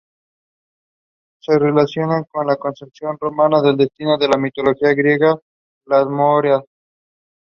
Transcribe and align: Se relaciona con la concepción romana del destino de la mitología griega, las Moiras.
Se 1.43 1.59
relaciona 1.59 2.23
con 2.23 2.47
la 2.47 2.55
concepción 2.55 3.17
romana 3.19 3.61
del 3.61 3.77
destino 3.77 4.17
de 4.17 4.29
la 4.29 4.39
mitología 4.39 4.95
griega, 4.95 5.35
las 5.85 6.07
Moiras. 6.07 6.61